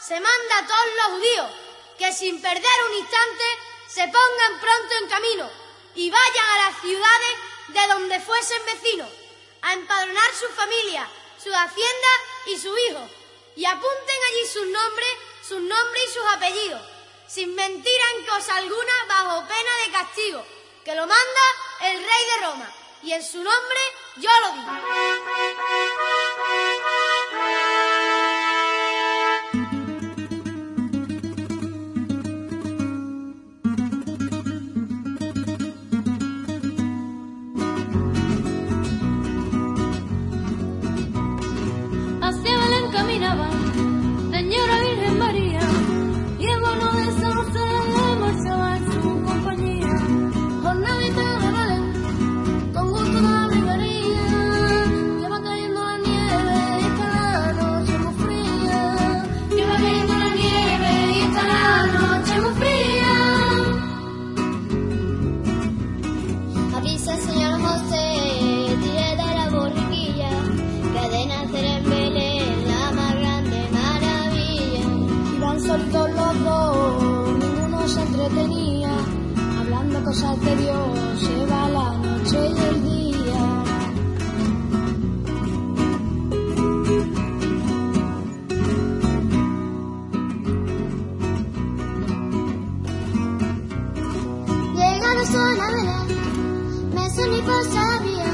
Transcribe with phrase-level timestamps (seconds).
[0.00, 1.50] se manda a todos los judíos
[1.98, 3.44] que sin perder un instante
[3.88, 5.50] se pongan pronto en camino
[5.94, 7.36] y vayan a las ciudades
[7.68, 9.08] de donde fuesen vecinos
[9.62, 11.08] a empadronar su familia,
[11.42, 12.08] su hacienda
[12.46, 13.08] y su hijo
[13.56, 15.08] y apunten allí sus nombres,
[15.46, 16.82] sus nombres y sus apellidos,
[17.28, 20.46] sin mentira en cosa alguna bajo pena de castigo,
[20.84, 21.42] que lo manda
[21.82, 23.80] el rey de Roma y en su nombre
[24.16, 26.03] yo lo digo.
[43.04, 43.83] caminaban
[80.04, 83.64] cosas de Dios se va la noche y el día.
[94.74, 98.30] Llegaron sola Belén, me soní por sabía,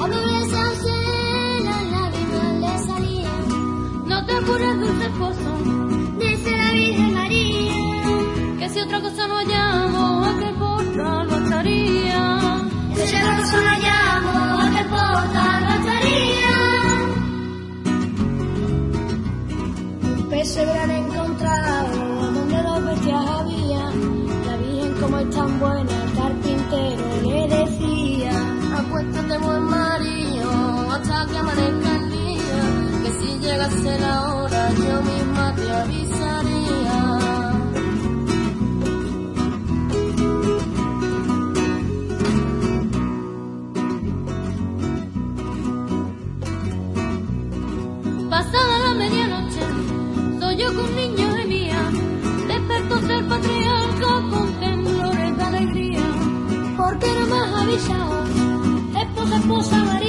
[0.00, 3.44] a mi un cielo, lágrimas le salían.
[4.06, 5.97] No te apures, dulce esposo,
[8.88, 12.40] otra cosa no hallamos, aquel portal no estaría.
[12.94, 16.56] Que si otra cosa no hallamos, aquel portal no estaría.
[20.16, 23.84] Un pesebre han encontrado donde dos bestias había.
[24.46, 28.32] La Virgen como es tan buena, el carpintero le decía.
[28.78, 30.46] Acuéstate buen María,
[30.94, 32.60] hasta que amanezca el día,
[33.02, 36.57] que si llegase la hora yo misma te avisaría.
[57.78, 60.07] Esposa, esposa María.